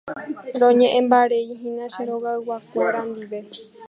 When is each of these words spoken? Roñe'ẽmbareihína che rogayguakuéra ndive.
Roñe'ẽmbareihína 0.61 1.83
che 1.93 2.01
rogayguakuéra 2.09 3.01
ndive. 3.09 3.39